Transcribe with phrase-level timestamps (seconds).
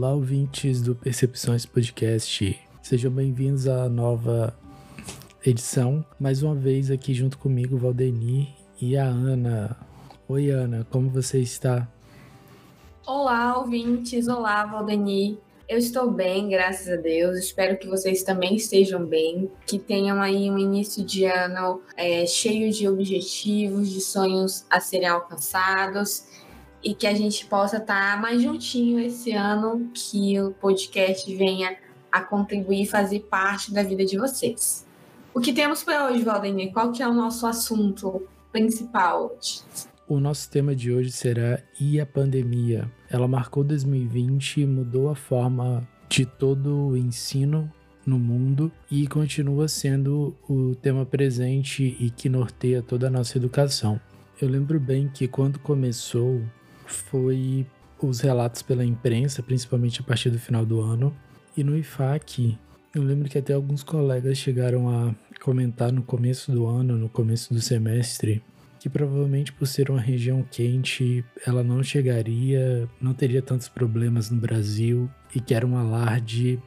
[0.00, 2.56] Olá, ouvintes do Percepções Podcast.
[2.80, 4.56] Sejam bem-vindos à nova
[5.44, 6.06] edição.
[6.20, 9.76] Mais uma vez aqui junto comigo, Valdeni e a Ana.
[10.28, 11.88] Oi, Ana, como você está?
[13.04, 14.28] Olá, ouvintes.
[14.28, 15.36] Olá, Valdeni.
[15.68, 17.36] Eu estou bem, graças a Deus.
[17.36, 22.72] Espero que vocês também estejam bem, que tenham aí um início de ano é, cheio
[22.72, 26.22] de objetivos, de sonhos a serem alcançados
[26.82, 31.76] e que a gente possa estar tá mais juntinho esse ano, que o podcast venha
[32.10, 34.86] a contribuir e fazer parte da vida de vocês.
[35.34, 36.72] O que temos para hoje, Valdemir?
[36.72, 39.62] Qual que é o nosso assunto principal hoje?
[40.08, 42.90] O nosso tema de hoje será E a Pandemia.
[43.10, 47.70] Ela marcou 2020 e mudou a forma de todo o ensino
[48.06, 54.00] no mundo e continua sendo o tema presente e que norteia toda a nossa educação.
[54.40, 56.40] Eu lembro bem que quando começou,
[56.92, 57.66] foi
[58.00, 61.14] os relatos pela imprensa, principalmente a partir do final do ano.
[61.56, 62.56] E no IFAC,
[62.94, 67.52] eu lembro que até alguns colegas chegaram a comentar no começo do ano, no começo
[67.52, 68.42] do semestre,
[68.78, 74.40] que provavelmente por ser uma região quente, ela não chegaria, não teria tantos problemas no
[74.40, 76.60] Brasil e que era um alarde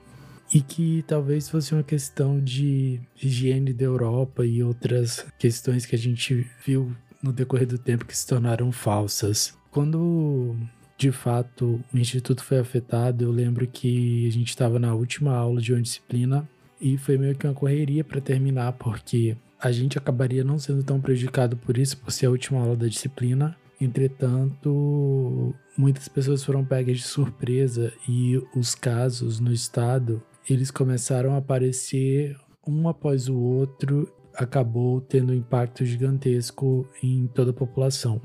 [0.54, 6.00] e que talvez fosse uma questão de higiene da Europa e outras questões que a
[6.00, 9.58] gente viu no decorrer do tempo que se tornaram falsas.
[9.72, 10.56] Quando
[10.98, 15.62] de fato o instituto foi afetado, eu lembro que a gente estava na última aula
[15.62, 16.48] de uma disciplina
[16.80, 21.00] e foi meio que uma correria para terminar, porque a gente acabaria não sendo tão
[21.00, 23.56] prejudicado por isso, por ser a última aula da disciplina.
[23.80, 31.38] Entretanto, muitas pessoas foram pegas de surpresa e os casos no estado, eles começaram a
[31.38, 32.36] aparecer
[32.68, 38.22] um após o outro, acabou tendo um impacto gigantesco em toda a população.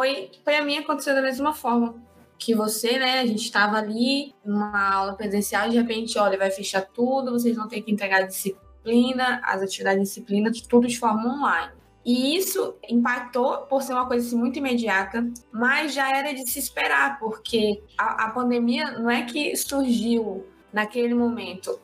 [0.00, 1.94] Foi, para mim aconteceu da mesma forma
[2.38, 3.20] que você, né?
[3.20, 7.54] A gente estava ali numa aula presencial e de repente, olha, vai fechar tudo, vocês
[7.54, 11.72] vão ter que entregar a disciplina, as atividades de disciplina, tudo de forma online.
[12.02, 15.22] E isso impactou por ser uma coisa assim, muito imediata,
[15.52, 21.12] mas já era de se esperar, porque a, a pandemia não é que surgiu naquele
[21.12, 21.78] momento.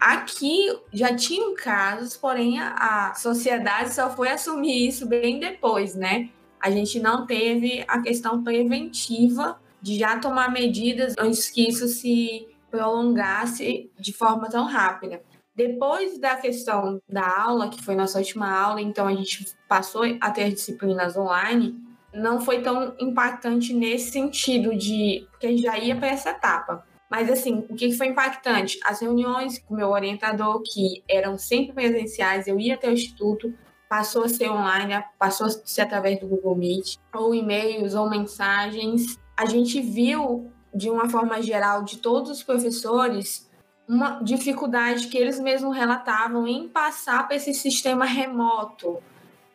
[0.00, 6.30] Aqui já tinham casos, porém a, a sociedade só foi assumir isso bem depois, né?
[6.60, 12.46] A gente não teve a questão preventiva de já tomar medidas antes que isso se
[12.70, 15.22] prolongasse de forma tão rápida.
[15.54, 20.30] Depois da questão da aula, que foi nossa última aula, então a gente passou a
[20.30, 21.78] ter disciplinas online,
[22.14, 26.86] não foi tão impactante nesse sentido de que a gente já ia para essa etapa.
[27.10, 28.78] Mas assim, o que foi impactante?
[28.84, 33.52] As reuniões com o meu orientador, que eram sempre presenciais, eu ia até o instituto,
[33.90, 39.18] passou a ser online, passou a ser através do Google Meet, ou e-mails, ou mensagens.
[39.36, 43.50] A gente viu, de uma forma geral, de todos os professores,
[43.88, 49.02] uma dificuldade que eles mesmos relatavam em passar para esse sistema remoto,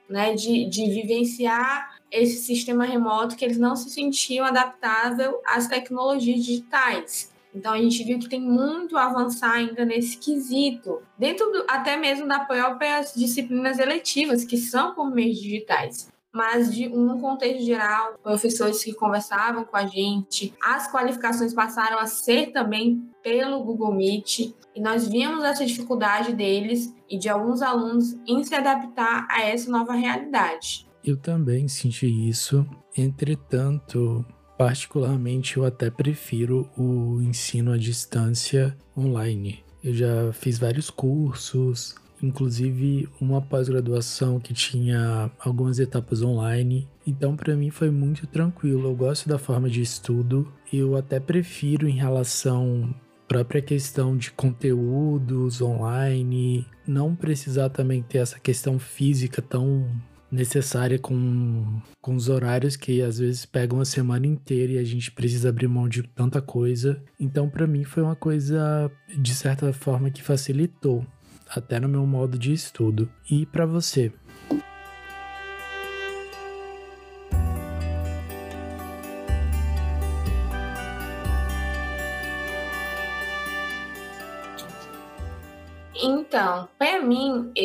[0.09, 6.43] né, de, de vivenciar esse sistema remoto que eles não se sentiam adaptável às tecnologias
[6.43, 7.33] digitais.
[7.55, 11.95] Então a gente viu que tem muito a avançar ainda nesse quesito, dentro do, até
[11.95, 16.13] mesmo das próprias disciplinas eletivas, que são por meios digitais.
[16.33, 22.05] Mas, de um contexto geral, professores que conversavam com a gente, as qualificações passaram a
[22.07, 28.17] ser também pelo Google Meet, e nós vimos essa dificuldade deles e de alguns alunos
[28.27, 30.85] em se adaptar a essa nova realidade.
[31.01, 32.67] Eu também senti isso.
[32.97, 34.25] Entretanto,
[34.57, 39.63] Particularmente, eu até prefiro o ensino à distância online.
[39.83, 46.87] Eu já fiz vários cursos, inclusive uma pós-graduação que tinha algumas etapas online.
[47.05, 48.89] Então, para mim foi muito tranquilo.
[48.89, 50.51] Eu gosto da forma de estudo.
[50.71, 52.95] Eu até prefiro em relação
[53.27, 59.89] própria questão de conteúdos online, não precisar também ter essa questão física tão
[60.35, 65.11] necessária com, com os horários que às vezes pegam a semana inteira e a gente
[65.11, 67.01] precisa abrir mão de tanta coisa.
[67.19, 71.05] Então, para mim, foi uma coisa de certa forma que facilitou,
[71.49, 73.09] até no meu modo de estudo.
[73.29, 74.11] E para você?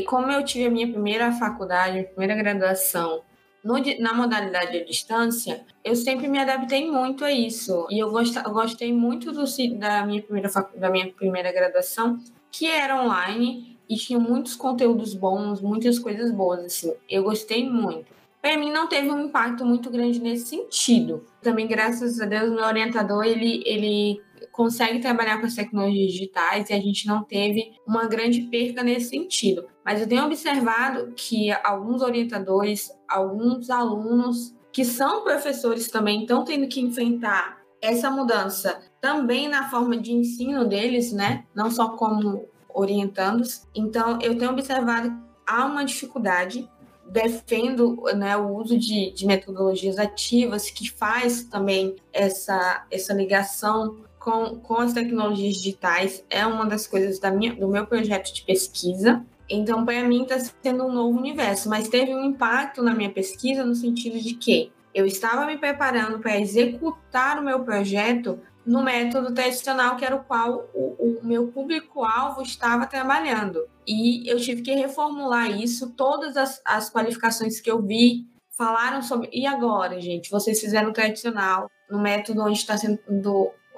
[0.01, 3.23] E como eu tive a minha primeira faculdade, minha primeira graduação
[3.63, 7.87] no, na modalidade à distância, eu sempre me adaptei muito a isso.
[7.91, 9.45] E eu, gost, eu gostei muito do,
[9.79, 12.19] da, minha primeira, da minha primeira graduação,
[12.51, 13.79] que era online.
[13.87, 16.95] e tinha muitos conteúdos bons, muitas coisas boas, assim.
[17.09, 18.07] Eu gostei muito.
[18.41, 21.27] Para mim não teve um impacto muito grande nesse sentido.
[21.43, 24.23] Também, graças a Deus, meu orientador, ele, ele
[24.61, 29.09] consegue trabalhar com as tecnologias digitais e a gente não teve uma grande perca nesse
[29.09, 29.67] sentido.
[29.83, 36.69] Mas eu tenho observado que alguns orientadores, alguns alunos que são professores também estão tendo
[36.69, 41.47] que enfrentar essa mudança também na forma de ensino deles, né?
[41.55, 43.67] Não só como orientandos.
[43.75, 45.11] Então, eu tenho observado
[45.47, 46.69] há uma dificuldade.
[47.11, 54.61] Defendo né, o uso de, de metodologias ativas que faz também essa, essa ligação com,
[54.61, 56.25] com as tecnologias digitais.
[56.31, 59.25] É uma das coisas da minha, do meu projeto de pesquisa.
[59.49, 63.65] Então, para mim, está sendo um novo universo, mas teve um impacto na minha pesquisa
[63.65, 69.35] no sentido de que eu estava me preparando para executar o meu projeto no método
[69.35, 73.67] tradicional, que era o qual o, o meu público-alvo estava trabalhando.
[73.87, 75.91] E eu tive que reformular isso.
[75.97, 78.27] Todas as, as qualificações que eu vi
[78.57, 79.31] falaram sobre.
[79.33, 80.31] E agora, gente?
[80.31, 83.01] Vocês fizeram tradicional, no método onde está sendo.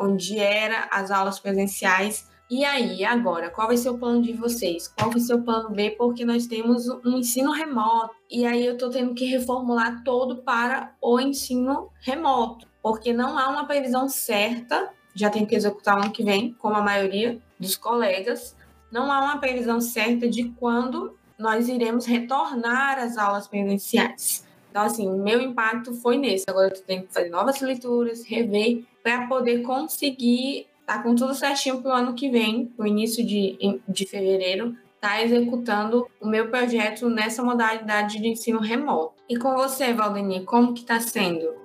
[0.02, 2.31] Onde era as aulas presenciais.
[2.50, 4.88] E aí, agora, qual vai ser o plano de vocês?
[4.88, 5.90] Qual vai ser o plano B?
[5.93, 8.14] Porque nós temos um ensino remoto.
[8.31, 13.49] E aí eu estou tendo que reformular todo para o ensino remoto porque não há
[13.49, 18.56] uma previsão certa, já tem que executar ano que vem, como a maioria dos colegas,
[18.90, 24.46] não há uma previsão certa de quando nós iremos retornar às aulas presenciais.
[24.70, 26.44] Então, assim, meu impacto foi nesse.
[26.48, 31.34] Agora eu tenho que fazer novas leituras, rever, para poder conseguir estar tá com tudo
[31.34, 36.28] certinho para o ano que vem, o início de, de fevereiro, estar tá executando o
[36.28, 39.14] meu projeto nessa modalidade de ensino remoto.
[39.28, 41.62] E com você, Valdemir, como que está sendo?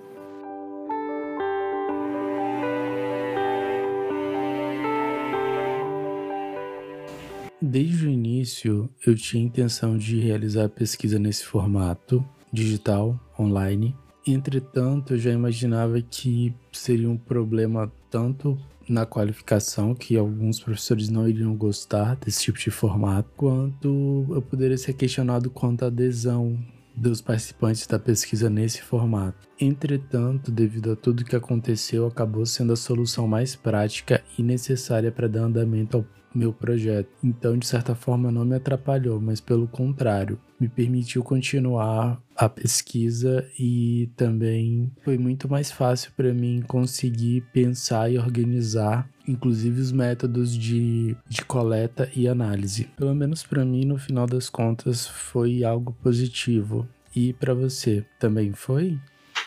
[7.60, 12.24] Desde o início, eu tinha intenção de realizar a pesquisa nesse formato
[12.54, 13.96] digital, online.
[14.28, 18.58] Entretanto, eu já imaginava que seria um problema tanto
[18.88, 24.78] na qualificação, que alguns professores não iriam gostar desse tipo de formato, quanto eu poderia
[24.78, 26.58] ser questionado quanto à adesão
[26.96, 29.48] dos participantes da pesquisa nesse formato.
[29.60, 35.28] Entretanto, devido a tudo que aconteceu, acabou sendo a solução mais prática e necessária para
[35.28, 37.10] dar andamento ao meu projeto.
[37.24, 43.48] Então, de certa forma, não me atrapalhou, mas pelo contrário, me permitiu continuar a pesquisa
[43.60, 50.56] e também foi muito mais fácil para mim conseguir pensar e organizar, inclusive os métodos
[50.56, 52.90] de, de coleta e análise.
[52.96, 56.88] Pelo menos para mim, no final das contas, foi algo positivo.
[57.16, 59.00] E para você, também foi?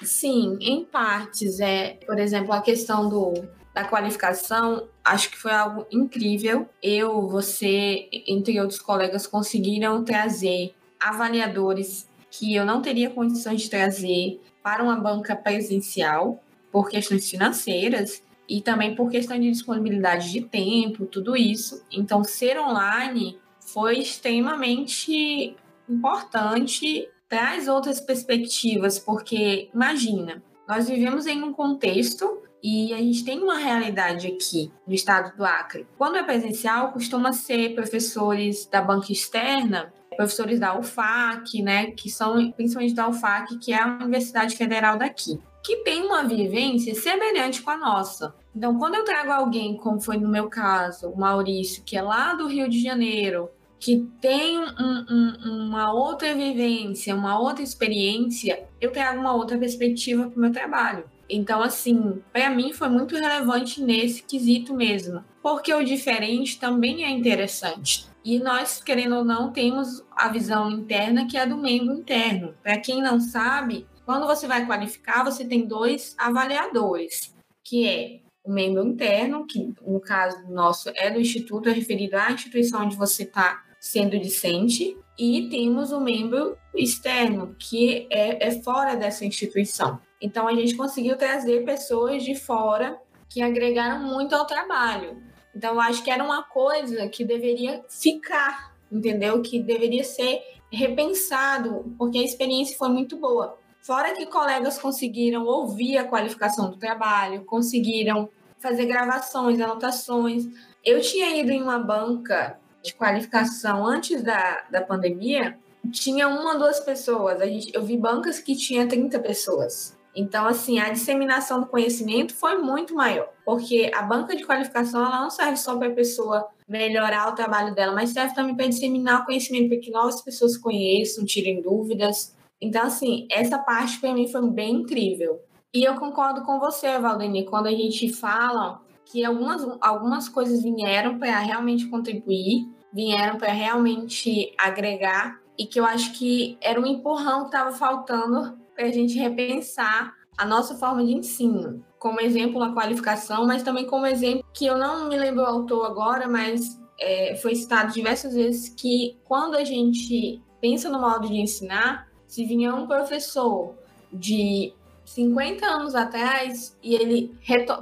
[0.02, 1.60] Sim, em partes.
[1.60, 3.34] É, por exemplo, a questão do
[3.74, 6.68] da qualificação, acho que foi algo incrível.
[6.82, 14.40] Eu, você, entre outros colegas, conseguiram trazer avaliadores que eu não teria condições de trazer
[14.62, 21.06] para uma banca presencial por questões financeiras e também por questão de disponibilidade de tempo,
[21.06, 21.84] tudo isso.
[21.90, 25.56] Então, ser online foi extremamente
[25.88, 33.42] importante, traz outras perspectivas, porque imagina, nós vivemos em um contexto e a gente tem
[33.42, 35.86] uma realidade aqui no estado do Acre.
[35.96, 42.50] Quando é presencial, costuma ser professores da banca externa, professores da UFAC, né, que são
[42.52, 47.70] principalmente da UFAC, que é a Universidade Federal daqui, que tem uma vivência semelhante com
[47.70, 48.34] a nossa.
[48.54, 52.34] Então, quando eu trago alguém, como foi no meu caso, o Maurício, que é lá
[52.34, 53.48] do Rio de Janeiro,
[53.78, 60.28] que tem um, um, uma outra vivência, uma outra experiência, eu trago uma outra perspectiva
[60.28, 61.04] para o meu trabalho.
[61.30, 67.10] Então, assim, para mim foi muito relevante nesse quesito mesmo, porque o diferente também é
[67.10, 68.10] interessante.
[68.24, 72.54] E nós, querendo ou não, temos a visão interna que é do membro interno.
[72.62, 78.52] Para quem não sabe, quando você vai qualificar, você tem dois avaliadores, que é o
[78.52, 83.22] membro interno, que no caso nosso é do instituto, é referido à instituição onde você
[83.22, 90.00] está sendo discente, e temos o membro externo, que é, é fora dessa instituição.
[90.20, 95.22] Então a gente conseguiu trazer pessoas de fora que agregaram muito ao trabalho.
[95.54, 99.40] Então eu acho que era uma coisa que deveria ficar, entendeu?
[99.40, 103.58] Que deveria ser repensado, porque a experiência foi muito boa.
[103.80, 110.46] Fora que colegas conseguiram ouvir a qualificação do trabalho, conseguiram fazer gravações, anotações.
[110.84, 115.58] Eu tinha ido em uma banca de qualificação antes da, da pandemia,
[115.90, 117.40] tinha uma, duas pessoas.
[117.40, 119.98] A gente, eu vi bancas que tinha 30 pessoas.
[120.14, 125.20] Então, assim, a disseminação do conhecimento foi muito maior, porque a banca de qualificação ela
[125.20, 129.22] não serve só para a pessoa melhorar o trabalho dela, mas serve também para disseminar
[129.22, 132.36] o conhecimento, para que novas pessoas conheçam, tirem dúvidas.
[132.60, 135.40] Então, assim, essa parte para mim foi bem incrível.
[135.72, 141.18] E eu concordo com você, Valdemir, quando a gente fala que algumas, algumas coisas vieram
[141.18, 147.40] para realmente contribuir, vieram para realmente agregar, e que eu acho que era um empurrão
[147.40, 151.84] que estava faltando a gente repensar a nossa forma de ensino.
[151.98, 155.86] Como exemplo, a qualificação, mas também como exemplo que eu não me lembro o autor
[155.86, 161.36] agora, mas é, foi citado diversas vezes que quando a gente pensa no modo de
[161.36, 163.74] ensinar, se vinha um professor
[164.12, 164.72] de
[165.04, 167.36] 50 anos atrás e ele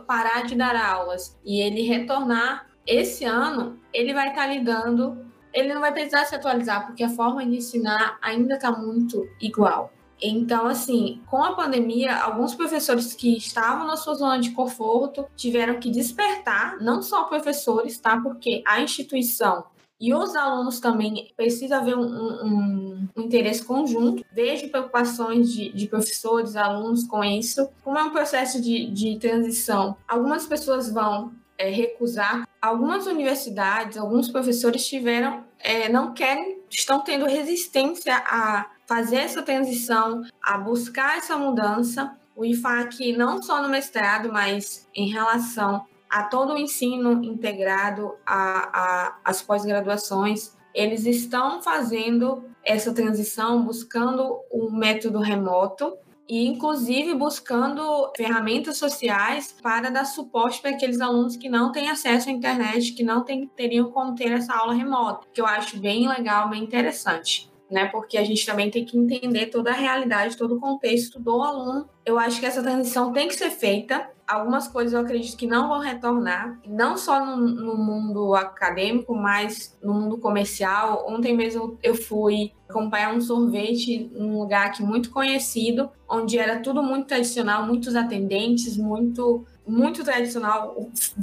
[0.07, 5.75] parar de dar aulas e ele retornar esse ano, ele vai estar tá lidando, ele
[5.75, 9.93] não vai precisar se atualizar, porque a forma de ensinar ainda está muito igual.
[10.21, 15.79] Então, assim, com a pandemia, alguns professores que estavam na sua zona de conforto tiveram
[15.79, 18.21] que despertar, não só professores, tá?
[18.21, 19.65] Porque a instituição
[20.01, 24.25] e os alunos também precisam haver um, um, um, interesse conjunto.
[24.33, 27.69] Vejo preocupações de, de, professores, alunos com isso.
[27.83, 32.47] Como é um processo de, de transição, algumas pessoas vão é, recusar.
[32.63, 40.23] Algumas universidades, alguns professores tiveram, é, não querem, estão tendo resistência a fazer essa transição,
[40.43, 42.17] a buscar essa mudança.
[42.35, 49.43] O IFAC, não só no mestrado, mas em relação a todo o ensino integrado, às
[49.43, 55.97] pós-graduações, eles estão fazendo essa transição, buscando um método remoto
[56.29, 62.29] e, inclusive, buscando ferramentas sociais para dar suporte para aqueles alunos que não têm acesso
[62.29, 66.49] à internet, que não teriam como ter essa aula remota, que eu acho bem legal,
[66.49, 67.51] bem interessante.
[67.71, 71.43] Né, porque a gente também tem que entender toda a realidade, todo o contexto do
[71.43, 71.87] aluno.
[72.05, 75.69] Eu acho que essa transição tem que ser feita, algumas coisas eu acredito que não
[75.69, 81.07] vão retornar, não só no, no, mundo acadêmico, mas no mundo comercial.
[81.09, 86.83] Ontem mesmo eu fui acompanhar um sorvete num lugar aqui muito conhecido, onde era tudo
[86.83, 90.75] muito tradicional, muitos atendentes, muito muito tradicional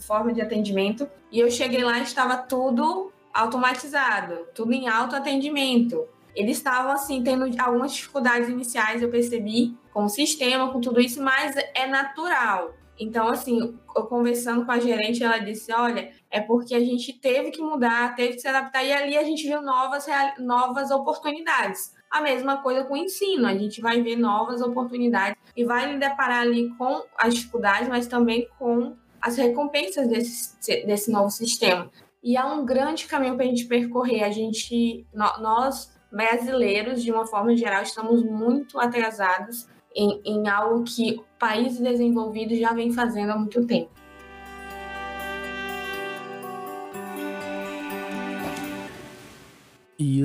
[0.01, 1.07] forma de atendimento.
[1.31, 6.07] E eu cheguei lá e estava tudo automatizado, tudo em autoatendimento.
[6.35, 11.23] Eles estavam assim tendo algumas dificuldades iniciais, eu percebi, com o sistema, com tudo isso,
[11.23, 12.73] mas é natural.
[12.99, 17.51] Então, assim, eu conversando com a gerente, ela disse: olha, é porque a gente teve
[17.51, 20.05] que mudar, teve que se adaptar, e ali a gente viu novas,
[20.39, 21.93] novas oportunidades.
[22.09, 25.97] A mesma coisa com o ensino, a gente vai ver novas oportunidades e vai lhe
[25.97, 31.89] deparar ali com as dificuldades, mas também com as recompensas desse, desse novo sistema.
[32.23, 34.23] E há um grande caminho para a gente percorrer.
[34.23, 41.21] A gente, nós brasileiros, de uma forma geral, estamos muito atrasados em, em algo que
[41.37, 43.91] países desenvolvidos já vem fazendo há muito tempo.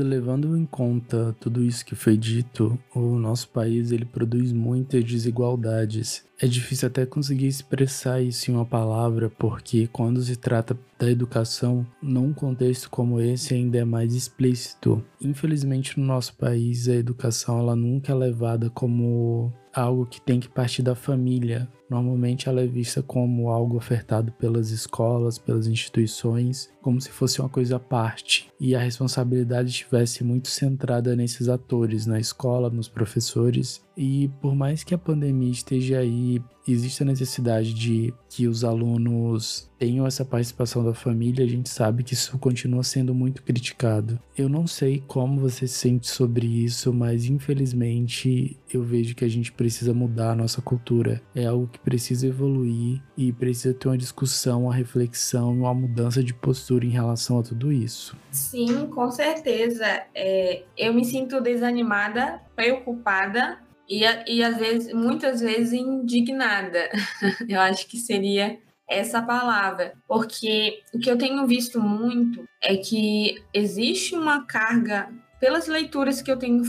[0.03, 6.25] Levando em conta tudo isso que foi dito, o nosso país ele produz muitas desigualdades.
[6.41, 11.87] É difícil até conseguir expressar isso em uma palavra, porque quando se trata da educação,
[12.03, 15.05] num contexto como esse ainda é mais explícito.
[15.21, 20.49] Infelizmente no nosso país a educação ela nunca é levada como algo que tem que
[20.49, 21.69] partir da família.
[21.91, 27.49] Normalmente ela é vista como algo ofertado pelas escolas, pelas instituições, como se fosse uma
[27.49, 28.49] coisa à parte.
[28.61, 34.83] E a responsabilidade estivesse muito centrada nesses atores, na escola, nos professores e por mais
[34.83, 40.83] que a pandemia esteja aí, existe a necessidade de que os alunos tenham essa participação
[40.85, 44.19] da família, a gente sabe que isso continua sendo muito criticado.
[44.37, 49.29] Eu não sei como você se sente sobre isso, mas infelizmente eu vejo que a
[49.29, 51.21] gente precisa mudar a nossa cultura.
[51.35, 56.35] É algo que precisa evoluir e precisa ter uma discussão, uma reflexão, uma mudança de
[56.35, 58.17] postura em relação a tudo isso.
[58.31, 59.87] Sim, com certeza.
[60.15, 63.59] É, eu me sinto desanimada, preocupada
[63.89, 66.91] e, e às vezes, muitas vezes indignada.
[67.49, 68.59] eu acho que seria
[68.89, 75.09] essa palavra, porque o que eu tenho visto muito é que existe uma carga
[75.39, 76.63] pelas leituras que eu tenho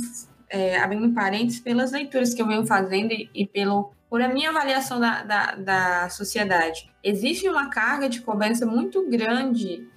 [0.47, 4.49] é, abrindo parênteses, pelas leituras que eu venho fazendo e, e pelo por a minha
[4.49, 6.91] avaliação da, da, da sociedade.
[7.01, 9.87] Existe uma carga de cobrança muito grande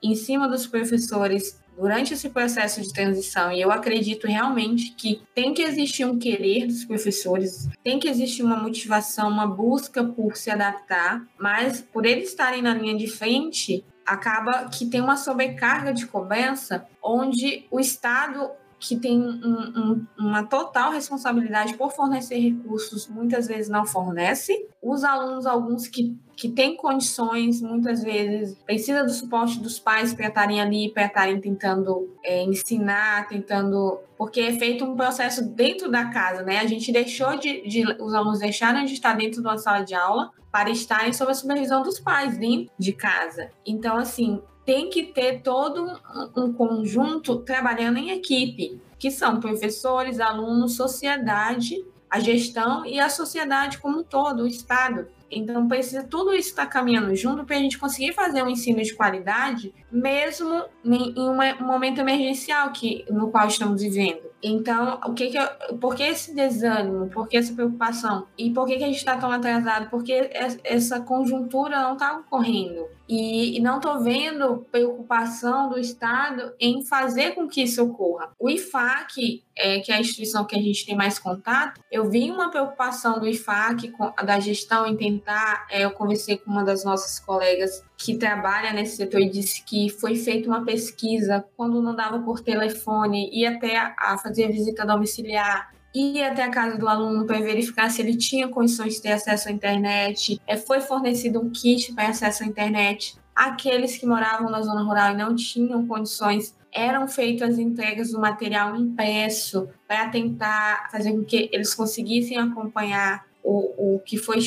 [0.00, 3.50] em cima dos professores durante esse processo de transição.
[3.50, 8.44] E eu acredito realmente que tem que existir um querer dos professores, tem que existir
[8.44, 13.84] uma motivação, uma busca por se adaptar, mas por eles estarem na linha de frente,
[14.06, 18.50] acaba que tem uma sobrecarga de cobrança onde o Estado
[18.86, 24.68] que tem um, um, uma total responsabilidade por fornecer recursos, muitas vezes não fornece.
[24.82, 30.28] Os alunos, alguns que, que têm condições, muitas vezes precisa do suporte dos pais para
[30.28, 34.00] estarem ali, para estarem tentando é, ensinar, tentando.
[34.18, 36.58] Porque é feito um processo dentro da casa, né?
[36.58, 37.66] A gente deixou de.
[37.66, 41.32] de os alunos deixaram de estar dentro de uma sala de aula para estarem sob
[41.32, 43.50] a supervisão dos pais dentro de casa.
[43.66, 46.00] Então, assim, tem que ter todo
[46.36, 53.78] um, conjunto trabalhando em equipe, que são professores, alunos, sociedade, a gestão e a sociedade
[53.78, 55.08] como um todo, o Estado.
[55.30, 58.94] Então, precisa tudo isso estar caminhando junto para a gente conseguir fazer um ensino de
[58.94, 64.34] qualidade, mesmo em um momento emergencial que, no qual estamos vivendo.
[64.42, 67.08] Então, o que que eu, por que esse desânimo?
[67.08, 68.26] Por que essa preocupação?
[68.36, 69.88] E por que, que a gente está tão atrasado?
[69.88, 70.30] Porque
[70.64, 72.86] essa conjuntura não está ocorrendo.
[73.08, 78.30] E, e não estou vendo preocupação do Estado em fazer com que isso ocorra.
[78.38, 82.30] O IFAC, é, que é a instituição que a gente tem mais contato, eu vi
[82.30, 85.66] uma preocupação do IFAC, com, da gestão, em tentar.
[85.70, 89.83] É, eu conversei com uma das nossas colegas que trabalha nesse setor e disse que
[89.88, 95.72] foi feita uma pesquisa quando não dava por telefone, ia até a fazer visita domiciliar,
[95.94, 99.48] ia até a casa do aluno para verificar se ele tinha condições de ter acesso
[99.48, 103.16] à internet, é, foi fornecido um kit para acesso à internet.
[103.34, 108.20] Aqueles que moravam na zona rural e não tinham condições, eram feitas as entregas do
[108.20, 114.38] material impresso para tentar fazer com que eles conseguissem acompanhar o, o que foi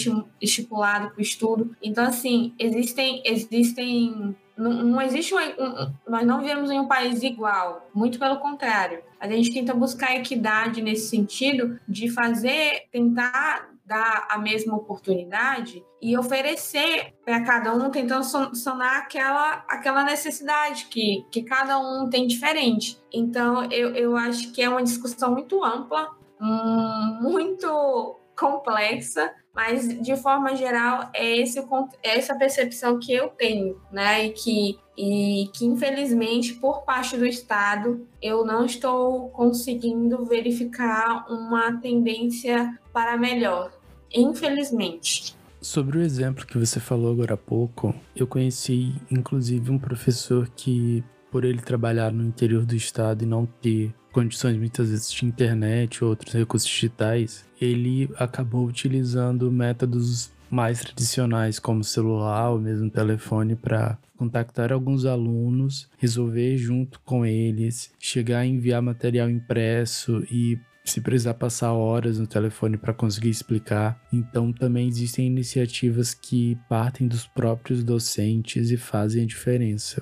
[0.42, 1.76] estipulado para o estudo.
[1.82, 7.22] Então, assim, existem, existem não, não existe um, um, nós não vivemos em um país
[7.22, 9.04] igual, muito pelo contrário.
[9.20, 16.18] A gente tenta buscar equidade nesse sentido de fazer, tentar dar a mesma oportunidade e
[16.18, 23.00] oferecer para cada um, tentando sanar aquela, aquela necessidade que, que cada um tem diferente.
[23.14, 26.10] Então, eu, eu acho que é uma discussão muito ampla,
[26.42, 31.58] hum, muito complexa, mas de forma geral é, esse,
[32.04, 34.28] é essa percepção que eu tenho, né?
[34.28, 41.76] E que, e que infelizmente por parte do Estado eu não estou conseguindo verificar uma
[41.82, 43.72] tendência para melhor,
[44.14, 45.36] infelizmente.
[45.60, 51.04] Sobre o exemplo que você falou agora há pouco, eu conheci inclusive um professor que,
[51.32, 56.04] por ele trabalhar no interior do estado e não ter condições muitas vezes de internet
[56.04, 63.56] ou outros recursos digitais, ele acabou utilizando métodos mais tradicionais, como celular ou mesmo telefone,
[63.56, 71.02] para contactar alguns alunos, resolver junto com eles, chegar a enviar material impresso e se
[71.02, 74.02] precisar passar horas no telefone para conseguir explicar.
[74.12, 80.02] Então também existem iniciativas que partem dos próprios docentes e fazem a diferença.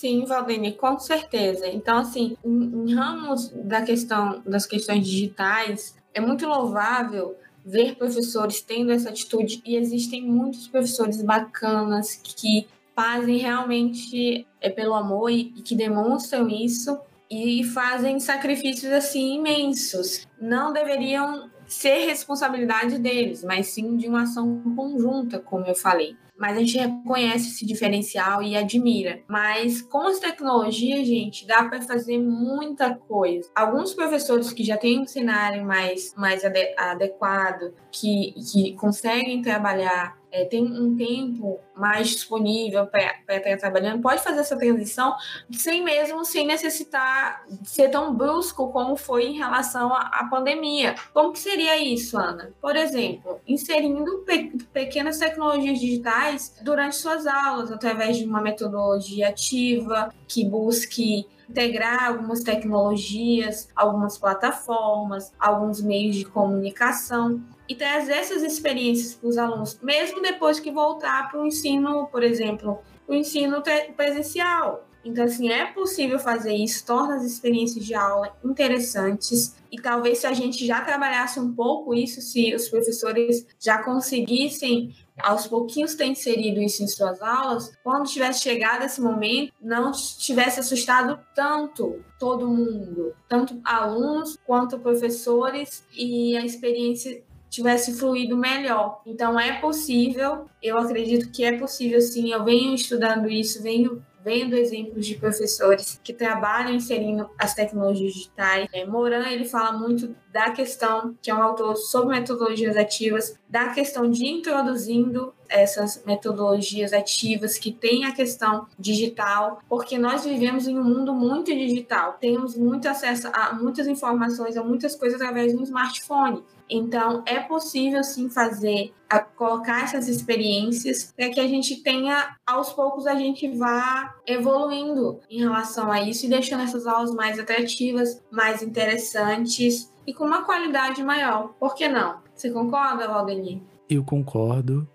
[0.00, 1.68] Sim, Valdene, com certeza.
[1.68, 8.92] Então, assim, em, ramos da questão das questões digitais, é muito louvável ver professores tendo
[8.92, 15.60] essa atitude e existem muitos professores bacanas que fazem realmente é pelo amor e, e
[15.60, 16.98] que demonstram isso
[17.30, 20.26] e fazem sacrifícios assim imensos.
[20.40, 26.56] Não deveriam ser responsabilidade deles, mas sim de uma ação conjunta, como eu falei mas
[26.56, 29.22] a gente reconhece esse diferencial e admira.
[29.28, 33.50] Mas com as tecnologias, gente, dá para fazer muita coisa.
[33.54, 36.42] Alguns professores que já têm um cenário mais, mais
[36.78, 44.22] adequado, que, que conseguem trabalhar é, tem um tempo mais disponível para estar trabalhando, pode
[44.22, 45.14] fazer essa transição
[45.50, 50.94] sem mesmo sem necessitar ser tão brusco como foi em relação à, à pandemia.
[51.12, 52.52] Como que seria isso, Ana?
[52.60, 60.12] Por exemplo, inserindo pe pequenas tecnologias digitais durante suas aulas, através de uma metodologia ativa
[60.28, 69.14] que busque integrar algumas tecnologias, algumas plataformas, alguns meios de comunicação e trazer essas experiências
[69.14, 73.62] para os alunos, mesmo depois que voltar para o ensino, por exemplo, o ensino
[73.96, 74.88] presencial.
[75.04, 79.54] Então, assim, é possível fazer isso, torna as experiências de aula interessantes.
[79.70, 84.92] E talvez se a gente já trabalhasse um pouco isso, se os professores já conseguissem
[85.16, 90.58] aos pouquinhos ter inserido isso em suas aulas, quando tivesse chegado esse momento, não tivesse
[90.58, 99.02] assustado tanto todo mundo, tanto alunos quanto professores, e a experiência tivesse fluído melhor.
[99.04, 102.32] Então é possível, eu acredito que é possível sim.
[102.32, 108.68] Eu venho estudando isso, venho vendo exemplos de professores que trabalham inserindo as tecnologias digitais.
[108.72, 113.70] É, Moran ele fala muito da questão, que é um autor sobre metodologias ativas, da
[113.70, 120.78] questão de introduzindo essas metodologias ativas que tem a questão digital, porque nós vivemos em
[120.78, 122.16] um mundo muito digital.
[122.20, 126.44] Temos muito acesso a muitas informações, a muitas coisas através do smartphone.
[126.70, 128.92] Então, é possível sim fazer,
[129.34, 135.40] colocar essas experiências para que a gente tenha, aos poucos, a gente vá evoluindo em
[135.40, 141.02] relação a isso e deixando essas aulas mais atrativas, mais interessantes e com uma qualidade
[141.02, 141.48] maior.
[141.58, 142.20] Por que não?
[142.40, 143.58] Você concorda, Valdemir?
[143.86, 144.88] Eu concordo.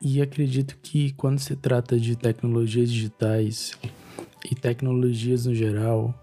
[0.00, 3.72] E acredito que quando se trata de tecnologias digitais
[4.50, 6.14] e tecnologias no geral,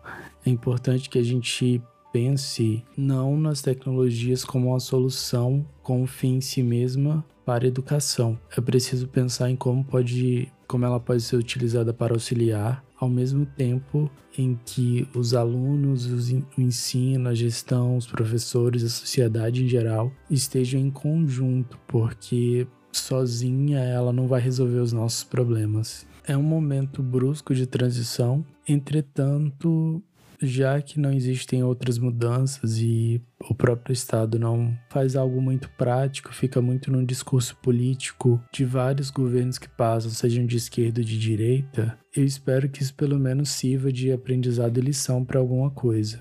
[0.43, 1.79] é importante que a gente
[2.11, 7.67] pense não nas tecnologias como uma solução com o fim em si mesma para a
[7.67, 8.39] educação.
[8.57, 13.45] É preciso pensar em como pode, como ela pode ser utilizada para auxiliar, ao mesmo
[13.45, 20.11] tempo em que os alunos, o ensino, a gestão, os professores, a sociedade em geral
[20.29, 26.05] estejam em conjunto, porque sozinha ela não vai resolver os nossos problemas.
[26.25, 30.03] É um momento brusco de transição, entretanto,
[30.41, 36.33] já que não existem outras mudanças e o próprio Estado não faz algo muito prático,
[36.33, 41.17] fica muito num discurso político de vários governos que passam, sejam de esquerda ou de
[41.17, 46.19] direita, eu espero que isso pelo menos sirva de aprendizado e lição para alguma coisa.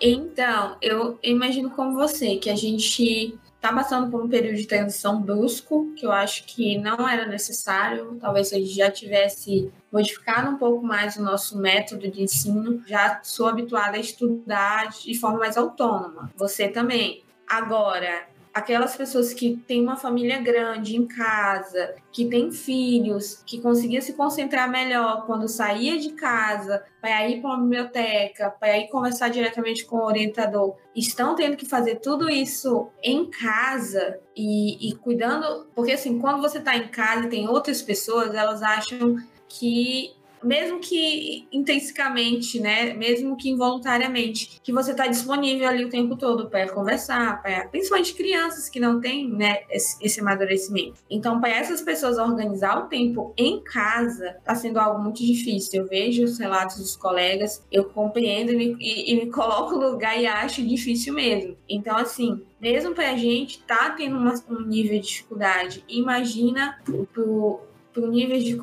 [0.00, 5.20] Então, eu imagino como você, que a gente está passando por um período de transição
[5.20, 8.16] brusco, que eu acho que não era necessário.
[8.20, 12.82] Talvez a gente já tivesse modificado um pouco mais o nosso método de ensino.
[12.86, 16.30] Já sou habituada a estudar de forma mais autônoma.
[16.36, 17.24] Você também.
[17.48, 24.00] Agora, aquelas pessoas que têm uma família grande em casa, que têm filhos, que conseguia
[24.00, 29.28] se concentrar melhor quando saía de casa para ir para uma biblioteca, para ir conversar
[29.28, 35.68] diretamente com o orientador, estão tendo que fazer tudo isso em casa e, e cuidando,
[35.74, 39.16] porque assim, quando você está em casa e tem outras pessoas, elas acham
[39.48, 46.16] que mesmo que intensicamente, né, mesmo que involuntariamente, que você está disponível ali o tempo
[46.16, 51.02] todo para conversar, pra, principalmente crianças que não têm, né, esse, esse amadurecimento.
[51.10, 55.82] Então, para essas pessoas organizar o tempo em casa está sendo algo muito difícil.
[55.82, 59.90] Eu vejo os relatos dos colegas, eu compreendo e me, e, e me coloco no
[59.90, 61.56] lugar e acho difícil mesmo.
[61.68, 66.78] Então, assim, mesmo para a gente tá tendo uma, um nível de dificuldade, imagina
[67.12, 67.60] pro,
[67.98, 68.58] por níveis de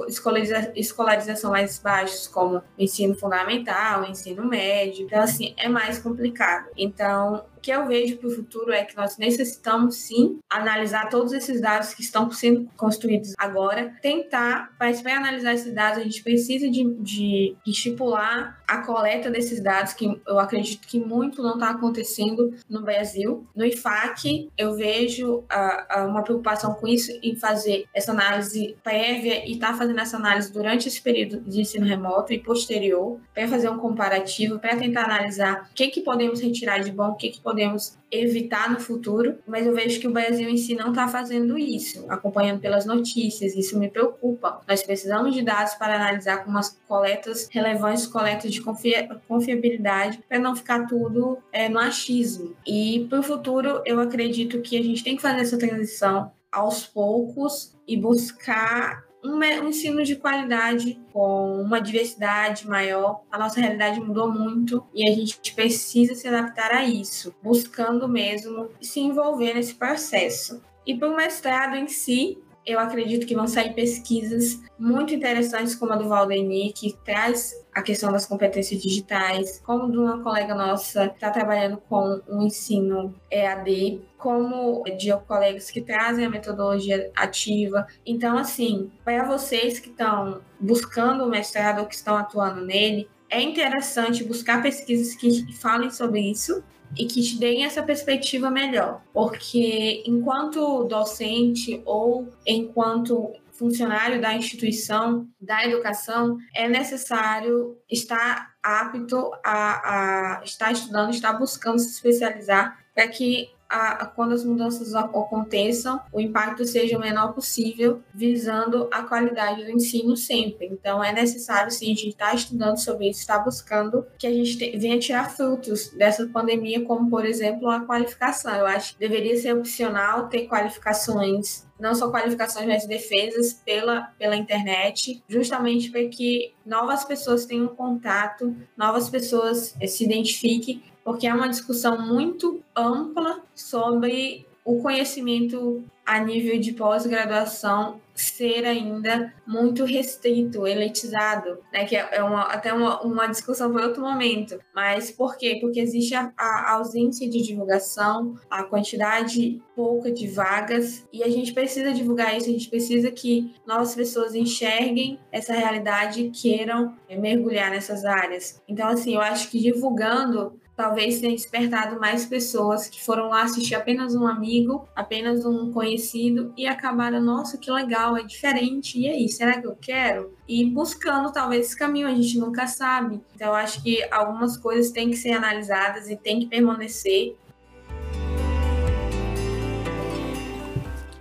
[0.76, 5.06] escolarização mais baixos, como ensino fundamental, ensino médio.
[5.06, 6.70] Então, assim, é mais complicado.
[6.78, 11.60] Então, que eu vejo para o futuro é que nós necessitamos sim analisar todos esses
[11.60, 16.70] dados que estão sendo construídos agora, tentar, mas para analisar esses dados, a gente precisa
[16.70, 22.54] de, de estipular a coleta desses dados, que eu acredito que muito não está acontecendo
[22.70, 23.48] no Brasil.
[23.56, 29.44] No IFAC, eu vejo uh, uh, uma preocupação com isso, em fazer essa análise prévia
[29.44, 33.48] e estar tá fazendo essa análise durante esse período de ensino remoto e posterior, para
[33.48, 37.30] fazer um comparativo, para tentar analisar o que, que podemos retirar de bom, o que,
[37.30, 40.90] que podemos podemos evitar no futuro, mas eu vejo que o Brasil em si não
[40.90, 44.60] está fazendo isso, acompanhando pelas notícias, isso me preocupa.
[44.68, 50.54] Nós precisamos de dados para analisar com umas coletas relevantes, coletas de confiabilidade, para não
[50.54, 52.54] ficar tudo é, no achismo.
[52.68, 56.86] E para o futuro, eu acredito que a gente tem que fazer essa transição aos
[56.86, 63.22] poucos e buscar um, ensino de qualidade com uma diversidade maior.
[63.32, 68.70] A nossa realidade mudou muito e a gente precisa se adaptar a isso, buscando mesmo
[68.82, 70.62] se envolver nesse processo.
[70.86, 75.94] E para o mestrado em si, eu acredito que vão sair pesquisas muito interessantes, como
[75.94, 81.10] a do Valdemir, que traz a questão das competências digitais, como de uma colega nossa
[81.10, 87.86] que está trabalhando com o ensino EAD, como de colegas que trazem a metodologia ativa.
[88.06, 93.42] Então, assim, para vocês que estão buscando o mestrado ou que estão atuando nele, é
[93.42, 96.64] interessante buscar pesquisas que falem sobre isso
[96.98, 105.28] e que te deem essa perspectiva melhor, porque enquanto docente ou enquanto funcionário da instituição
[105.40, 113.08] da educação, é necessário estar apto a, a estar estudando, estar buscando se especializar para
[113.08, 119.64] que a, quando as mudanças aconteçam, o impacto seja o menor possível, visando a qualidade
[119.64, 120.68] do ensino sempre.
[120.68, 124.32] Então, é necessário, sim, a gente estar tá estudando sobre isso, estar buscando que a
[124.32, 128.54] gente te, venha tirar frutos dessa pandemia, como, por exemplo, a qualificação.
[128.56, 134.36] Eu acho que deveria ser opcional ter qualificações não só qualificações, mas defesas pela, pela
[134.36, 141.48] internet, justamente para que novas pessoas tenham contato, novas pessoas se identifiquem porque é uma
[141.48, 151.60] discussão muito ampla sobre o conhecimento a nível de pós-graduação ser ainda muito restrito, elitizado,
[151.72, 151.86] né?
[151.86, 154.58] Que é uma, até uma, uma discussão para outro momento.
[154.74, 155.58] Mas por quê?
[155.60, 161.54] Porque existe a, a, ausência de divulgação, a quantidade pouca de vagas, e a gente
[161.54, 167.18] precisa divulgar isso, a gente precisa que novas pessoas enxerguem essa realidade e queiram é,
[167.18, 168.62] mergulhar nessas áreas.
[168.68, 173.76] Então, assim, eu acho que divulgando talvez tenha despertado mais pessoas que foram lá assistir
[173.76, 179.30] apenas um amigo, apenas um conhecido e acabaram, nossa, que legal, é diferente, e aí,
[179.30, 180.34] será que eu quero?
[180.48, 183.22] E buscando talvez esse caminho, a gente nunca sabe.
[183.34, 187.36] Então, eu acho que algumas coisas têm que ser analisadas e têm que permanecer.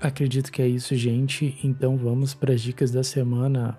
[0.01, 1.59] Acredito que é isso, gente.
[1.65, 3.79] Então vamos para as dicas da semana.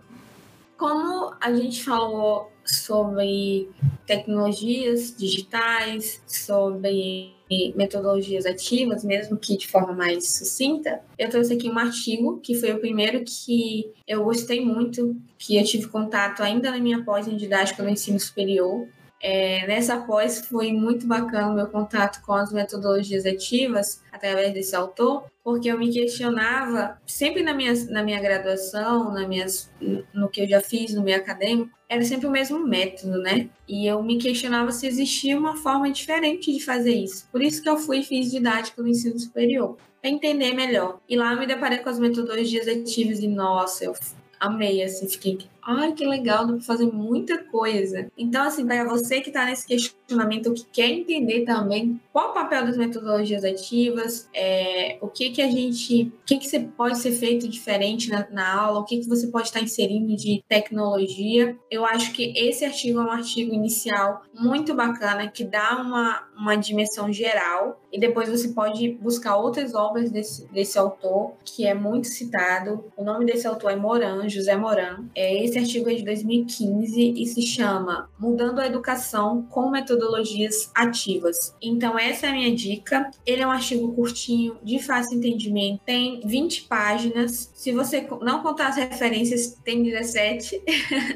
[0.75, 3.69] Como a gente falou sobre
[4.05, 7.35] tecnologias digitais, sobre
[7.75, 12.71] metodologias ativas, mesmo que de forma mais sucinta, eu trouxe aqui um artigo que foi
[12.73, 17.37] o primeiro que eu gostei muito, que eu tive contato ainda na minha pós em
[17.37, 18.87] didática no ensino superior.
[19.21, 24.75] É, nessa pós foi muito bacana o meu contato com as metodologias ativas através desse
[24.75, 29.71] autor, porque eu me questionava sempre na minha, na minha graduação, na minhas,
[30.13, 33.49] no que eu já fiz no meio acadêmico, era sempre o mesmo método, né?
[33.67, 37.27] E eu me questionava se existia uma forma diferente de fazer isso.
[37.31, 40.99] Por isso que eu fui e fiz didática no ensino superior, para entender melhor.
[41.07, 43.93] E lá eu me deparei com as metodologias ativas e, nossa, eu
[44.39, 48.07] amei, assim, fiquei ai, que legal, dá pra fazer muita coisa.
[48.17, 52.65] Então, assim, para você que está nesse questionamento, que quer entender também qual o papel
[52.65, 57.11] das metodologias ativas, é, o que que a gente, o que que você pode ser
[57.11, 61.83] feito diferente na, na aula, o que que você pode estar inserindo de tecnologia, eu
[61.83, 67.11] acho que esse artigo é um artigo inicial muito bacana, que dá uma, uma dimensão
[67.11, 72.83] geral, e depois você pode buscar outras obras desse, desse autor, que é muito citado.
[72.97, 75.05] O nome desse autor é Moran, José Moran.
[75.15, 80.69] É, esse esse artigo é de 2015 e se chama Mudando a Educação com Metodologias
[80.75, 81.55] Ativas.
[81.61, 83.09] Então, essa é a minha dica.
[83.25, 87.51] Ele é um artigo curtinho, de fácil entendimento, tem 20 páginas.
[87.53, 90.61] Se você não contar as referências, tem 17.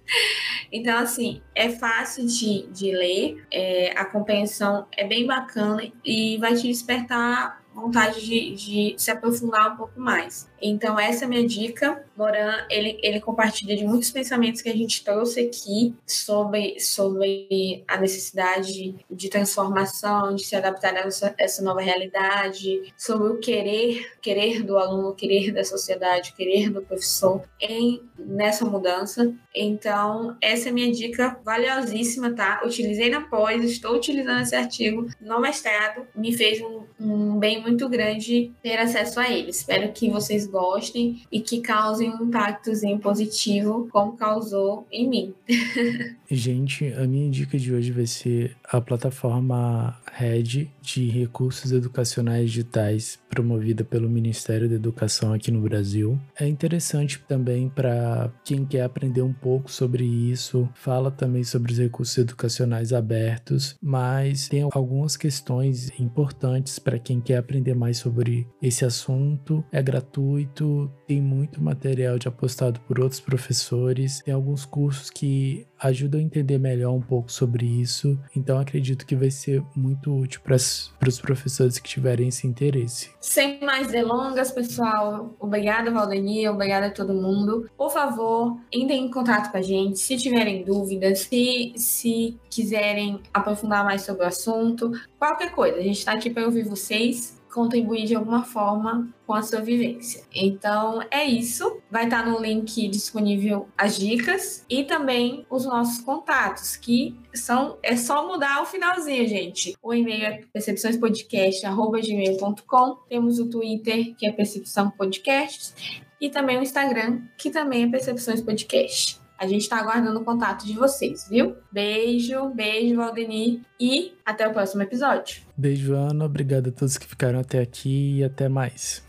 [0.72, 6.54] então, assim, é fácil de, de ler, é, a compreensão é bem bacana e vai
[6.54, 10.50] te despertar vontade de, de se aprofundar um pouco mais.
[10.60, 12.04] Então, essa é a minha dica.
[12.16, 17.96] Moran, ele, ele compartilha de muitos pensamentos que a gente trouxe aqui sobre, sobre a
[17.96, 24.64] necessidade de transformação, de se adaptar a essa, essa nova realidade, sobre o querer, querer
[24.64, 29.32] do aluno, querer da sociedade, querer do professor em nessa mudança.
[29.54, 32.62] Então, essa é a minha dica valiosíssima, tá?
[32.64, 37.88] Utilizei na pós, estou utilizando esse artigo no mestrado, me fez um, um bem muito
[37.88, 39.50] grande ter acesso a ele.
[39.50, 45.34] Espero que vocês gostem e que causem um impactozinho positivo, como causou em mim.
[46.30, 53.18] Gente, a minha dica de hoje vai ser a plataforma Red de recursos educacionais digitais
[53.28, 56.18] promovida pelo Ministério da Educação aqui no Brasil.
[56.38, 61.78] É interessante também para quem quer aprender um pouco sobre isso, fala também sobre os
[61.78, 68.84] recursos educacionais abertos, mas tem algumas questões importantes para quem quer aprender mais sobre esse
[68.84, 69.64] assunto.
[69.70, 76.20] É gratuito, tem muito material de apostado por outros professores, tem alguns cursos que ajudam
[76.20, 78.18] a entender melhor um pouco sobre isso.
[78.34, 83.10] Então acredito que vai ser muito útil para os professores que tiverem esse interesse.
[83.20, 87.70] Sem mais delongas, pessoal, obrigada, Valdemir, obrigada a todo mundo.
[87.76, 93.84] Por favor, entrem em contato com a gente se tiverem dúvidas, se, se quiserem aprofundar
[93.84, 95.78] mais sobre o assunto, qualquer coisa.
[95.78, 100.22] A gente está aqui para ouvir vocês contribuir de alguma forma com a sua vivência.
[100.34, 101.82] Então é isso.
[101.90, 107.96] Vai estar no link disponível as dicas e também os nossos contatos, que são é
[107.96, 109.76] só mudar o finalzinho, gente.
[109.82, 112.96] O e-mail é percepçõespodcast@gmail.com.
[113.08, 115.74] Temos o Twitter, que é Percepção Podcasts,
[116.20, 119.27] e também o Instagram, que também é Percepções Podcast.
[119.38, 121.54] A gente está aguardando o contato de vocês, viu?
[121.70, 125.42] Beijo, beijo, Valdeni, e até o próximo episódio.
[125.56, 126.24] Beijo, Ana.
[126.24, 129.02] Obrigado a todos que ficaram até aqui e até mais.